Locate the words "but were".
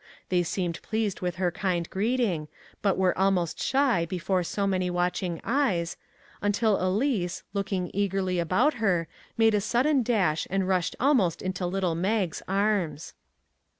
2.81-3.15